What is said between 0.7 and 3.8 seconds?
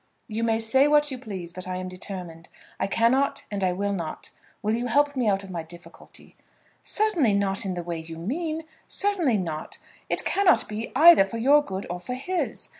what you please, but I am determined. I cannot and I